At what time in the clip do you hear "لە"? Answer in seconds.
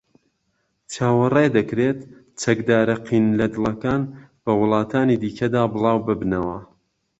3.39-3.47